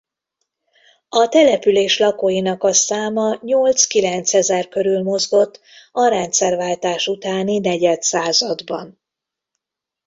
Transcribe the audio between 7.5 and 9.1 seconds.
negyedszázadban.